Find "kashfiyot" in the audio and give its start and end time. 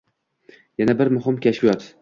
1.47-1.89